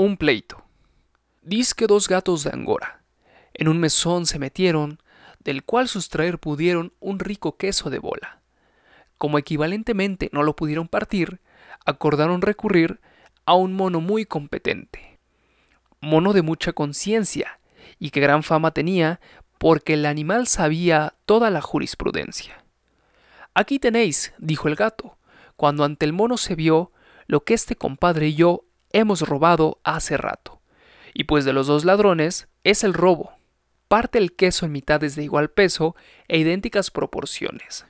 Un 0.00 0.16
pleito. 0.16 0.62
Diz 1.42 1.74
que 1.74 1.88
dos 1.88 2.06
gatos 2.06 2.44
de 2.44 2.50
Angora 2.52 3.02
en 3.52 3.66
un 3.66 3.80
mesón 3.80 4.26
se 4.26 4.38
metieron, 4.38 5.02
del 5.40 5.64
cual 5.64 5.88
sustraer 5.88 6.38
pudieron 6.38 6.92
un 7.00 7.18
rico 7.18 7.56
queso 7.56 7.90
de 7.90 7.98
bola. 7.98 8.40
Como 9.16 9.38
equivalentemente 9.38 10.30
no 10.32 10.44
lo 10.44 10.54
pudieron 10.54 10.86
partir, 10.86 11.40
acordaron 11.84 12.42
recurrir 12.42 13.00
a 13.44 13.54
un 13.54 13.72
mono 13.72 14.00
muy 14.00 14.24
competente. 14.24 15.18
Mono 16.00 16.32
de 16.32 16.42
mucha 16.42 16.72
conciencia 16.72 17.58
y 17.98 18.10
que 18.10 18.20
gran 18.20 18.44
fama 18.44 18.70
tenía 18.70 19.18
porque 19.58 19.94
el 19.94 20.06
animal 20.06 20.46
sabía 20.46 21.14
toda 21.26 21.50
la 21.50 21.60
jurisprudencia. 21.60 22.64
Aquí 23.52 23.80
tenéis, 23.80 24.32
dijo 24.38 24.68
el 24.68 24.76
gato, 24.76 25.18
cuando 25.56 25.82
ante 25.82 26.06
el 26.06 26.12
mono 26.12 26.36
se 26.36 26.54
vio 26.54 26.92
lo 27.26 27.42
que 27.42 27.54
este 27.54 27.74
compadre 27.74 28.28
y 28.28 28.36
yo 28.36 28.67
hemos 28.92 29.22
robado 29.22 29.80
hace 29.84 30.16
rato. 30.16 30.60
Y 31.14 31.24
pues 31.24 31.44
de 31.44 31.52
los 31.52 31.66
dos 31.66 31.84
ladrones 31.84 32.48
es 32.64 32.84
el 32.84 32.94
robo. 32.94 33.32
Parte 33.88 34.18
el 34.18 34.36
queso 34.36 34.66
en 34.66 34.72
mitades 34.72 35.16
de 35.16 35.24
igual 35.24 35.50
peso 35.50 35.96
e 36.28 36.38
idénticas 36.38 36.90
proporciones. 36.90 37.86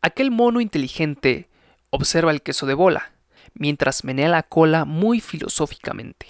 Aquel 0.00 0.30
mono 0.30 0.60
inteligente 0.60 1.48
observa 1.90 2.30
el 2.30 2.42
queso 2.42 2.66
de 2.66 2.74
bola, 2.74 3.12
mientras 3.54 4.04
menea 4.04 4.28
la 4.28 4.42
cola 4.42 4.84
muy 4.84 5.20
filosóficamente. 5.20 6.26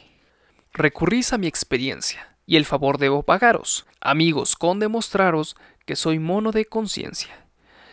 Recurrís 0.73 1.33
a 1.33 1.39
mi 1.39 1.47
experiencia, 1.47 2.37
y 2.47 2.57
el 2.57 2.65
favor 2.65 2.99
debo 2.99 3.23
pagaros, 3.23 3.87
amigos, 4.01 4.57
con 4.57 4.79
demostraros 4.79 5.57
que 5.87 5.97
soy 5.97 6.19
mono 6.19 6.53
de 6.53 6.67
conciencia. 6.67 7.47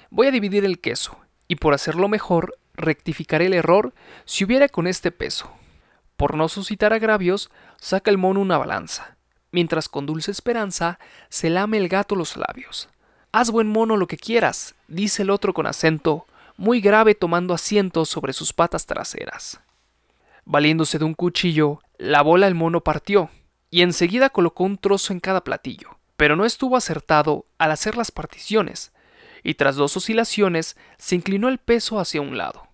Voy 0.09 0.27
a 0.27 0.31
dividir 0.31 0.66
el 0.66 0.80
queso, 0.80 1.17
y 1.47 1.55
por 1.55 1.73
hacerlo 1.73 2.08
mejor, 2.08 2.58
rectificaré 2.73 3.45
el 3.45 3.53
error 3.53 3.94
si 4.25 4.44
hubiera 4.44 4.67
con 4.67 4.88
este 4.88 5.11
peso. 5.11 5.52
Por 6.22 6.38
no 6.38 6.50
suscitar 6.50 6.94
agravios, 6.94 7.50
saca 7.80 8.11
el 8.11 8.19
mono 8.19 8.41
una 8.41 8.59
balanza, 8.59 9.17
mientras 9.52 9.89
con 9.89 10.05
dulce 10.05 10.30
esperanza 10.30 11.00
se 11.30 11.50
lame 11.50 11.80
el 11.80 11.88
gato 11.89 12.16
los 12.16 12.38
labios. 12.38 12.89
Haz 13.31 13.50
buen 13.50 13.67
mono 13.67 13.97
lo 13.97 14.05
que 14.05 14.17
quieras, 14.17 14.75
dice 14.88 15.23
el 15.23 15.31
otro 15.31 15.52
con 15.55 15.66
acento 15.66 16.27
muy 16.58 16.80
grave 16.80 17.16
tomando 17.16 17.55
asiento 17.55 18.05
sobre 18.05 18.33
sus 18.33 18.53
patas 18.53 18.86
traseras. 18.86 19.61
Valiéndose 20.45 20.99
de 20.99 21.05
un 21.05 21.16
cuchillo, 21.16 21.80
la 21.97 22.22
bola 22.22 22.45
el 22.45 22.53
mono 22.53 22.81
partió, 22.81 23.31
y 23.72 23.81
enseguida 23.81 24.30
colocó 24.30 24.64
un 24.64 24.77
trozo 24.77 25.14
en 25.14 25.22
cada 25.22 25.44
platillo, 25.44 25.97
pero 26.17 26.36
no 26.36 26.45
estuvo 26.45 26.77
acertado 26.77 27.47
al 27.58 27.72
hacer 27.72 27.97
las 27.97 28.11
particiones, 28.11 28.94
y 29.42 29.55
tras 29.55 29.75
dos 29.75 29.97
oscilaciones 29.97 30.77
se 30.99 31.16
inclinó 31.16 31.49
el 31.49 31.58
peso 31.58 31.99
hacia 31.99 32.22
un 32.22 32.38
lado. 32.38 32.70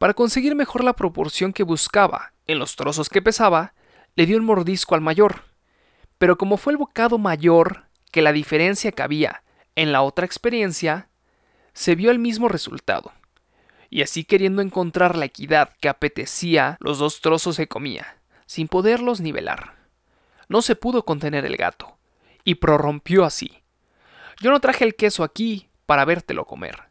Para 0.00 0.14
conseguir 0.14 0.54
mejor 0.54 0.82
la 0.82 0.94
proporción 0.94 1.52
que 1.52 1.62
buscaba 1.62 2.32
en 2.46 2.58
los 2.58 2.74
trozos 2.74 3.10
que 3.10 3.20
pesaba, 3.20 3.74
le 4.16 4.24
dio 4.24 4.38
un 4.38 4.46
mordisco 4.46 4.94
al 4.94 5.02
mayor. 5.02 5.42
Pero 6.16 6.38
como 6.38 6.56
fue 6.56 6.72
el 6.72 6.78
bocado 6.78 7.18
mayor 7.18 7.84
que 8.10 8.22
la 8.22 8.32
diferencia 8.32 8.92
que 8.92 9.02
había 9.02 9.42
en 9.76 9.92
la 9.92 10.00
otra 10.00 10.24
experiencia, 10.24 11.10
se 11.74 11.96
vio 11.96 12.10
el 12.10 12.18
mismo 12.18 12.48
resultado. 12.48 13.12
Y 13.90 14.00
así 14.00 14.24
queriendo 14.24 14.62
encontrar 14.62 15.18
la 15.18 15.26
equidad 15.26 15.76
que 15.82 15.90
apetecía, 15.90 16.78
los 16.80 16.98
dos 16.98 17.20
trozos 17.20 17.56
se 17.56 17.68
comía, 17.68 18.22
sin 18.46 18.68
poderlos 18.68 19.20
nivelar. 19.20 19.76
No 20.48 20.62
se 20.62 20.76
pudo 20.76 21.04
contener 21.04 21.44
el 21.44 21.58
gato, 21.58 21.98
y 22.42 22.54
prorrumpió 22.54 23.26
así. 23.26 23.62
Yo 24.40 24.50
no 24.50 24.60
traje 24.60 24.84
el 24.84 24.94
queso 24.94 25.24
aquí 25.24 25.68
para 25.84 26.06
vértelo 26.06 26.46
comer, 26.46 26.84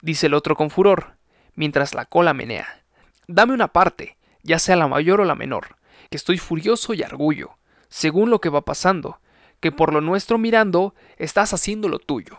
dice 0.00 0.28
el 0.28 0.32
otro 0.32 0.56
con 0.56 0.70
furor, 0.70 1.16
mientras 1.56 1.94
la 1.94 2.04
cola 2.04 2.32
menea. 2.32 2.84
Dame 3.26 3.54
una 3.54 3.68
parte, 3.68 4.16
ya 4.42 4.58
sea 4.58 4.76
la 4.76 4.86
mayor 4.86 5.20
o 5.20 5.24
la 5.24 5.34
menor, 5.34 5.76
que 6.10 6.16
estoy 6.16 6.38
furioso 6.38 6.94
y 6.94 7.02
argullo, 7.02 7.58
según 7.88 8.30
lo 8.30 8.40
que 8.40 8.48
va 8.48 8.64
pasando, 8.64 9.18
que 9.60 9.72
por 9.72 9.92
lo 9.92 10.00
nuestro 10.00 10.38
mirando 10.38 10.94
estás 11.16 11.52
haciendo 11.52 11.88
lo 11.88 11.98
tuyo. 11.98 12.38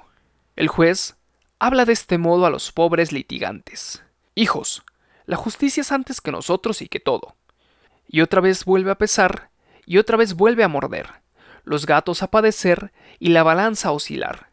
El 0.55 0.67
juez 0.69 1.17
habla 1.59 1.85
de 1.85 1.93
este 1.93 2.17
modo 2.17 2.45
a 2.45 2.49
los 2.49 2.71
pobres 2.71 3.11
litigantes. 3.11 4.03
Hijos, 4.35 4.83
la 5.25 5.35
justicia 5.35 5.81
es 5.81 5.91
antes 5.91 6.21
que 6.21 6.31
nosotros 6.31 6.81
y 6.81 6.87
que 6.87 6.99
todo. 6.99 7.35
Y 8.07 8.21
otra 8.21 8.39
vez 8.39 8.63
vuelve 8.63 8.91
a 8.91 8.97
pesar, 8.97 9.49
y 9.85 9.97
otra 9.97 10.17
vez 10.17 10.35
vuelve 10.35 10.63
a 10.63 10.67
morder, 10.67 11.07
los 11.63 11.85
gatos 11.85 12.23
a 12.23 12.31
padecer 12.31 12.93
y 13.19 13.29
la 13.29 13.43
balanza 13.43 13.89
a 13.89 13.91
oscilar. 13.91 14.46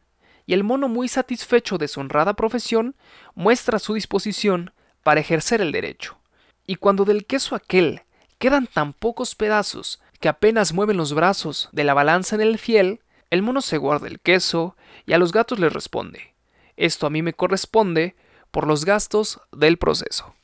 Y 0.47 0.55
el 0.55 0.65
mono 0.65 0.88
muy 0.88 1.09
satisfecho 1.09 1.78
de 1.78 1.88
su 1.88 2.00
honrada 2.00 2.34
profesión 2.34 2.97
muestra 3.34 3.78
su 3.78 3.94
disposición 3.94 4.72
para 5.03 5.21
ejercer 5.21 5.60
el 5.60 5.72
derecho. 5.72 6.19
Y 6.66 6.77
cuando 6.77 7.05
del 7.05 7.27
queso 7.27 7.55
aquel 7.55 8.03
quedan 8.38 8.66
tan 8.66 8.93
pocos 8.93 9.34
pedazos 9.34 10.00
que 10.21 10.28
apenas 10.28 10.72
mueven 10.72 10.97
los 10.97 11.15
brazos 11.15 11.69
de 11.72 11.84
la 11.84 11.94
balanza 11.94 12.34
en 12.34 12.43
el 12.43 12.59
fiel, 12.59 13.00
el 13.31 13.43
mono 13.43 13.60
se 13.60 13.78
guarda 13.78 14.06
el 14.06 14.21
queso 14.21 14.77
y 15.06 15.12
a 15.12 15.19
los 15.19 15.32
gatos 15.32 15.59
les 15.59 15.72
responde, 15.72 16.34
esto 16.76 17.06
a 17.06 17.11
mí 17.11 17.22
me 17.22 17.34
corresponde 17.34 18.16
por 18.50 18.66
los 18.66 18.84
gastos 18.84 19.41
del 19.53 19.76
proceso. 19.78 20.34